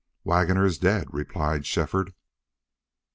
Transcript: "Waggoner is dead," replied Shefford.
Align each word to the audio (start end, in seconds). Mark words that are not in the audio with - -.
"Waggoner 0.23 0.65
is 0.65 0.79
dead," 0.79 1.09
replied 1.11 1.67
Shefford. 1.67 2.15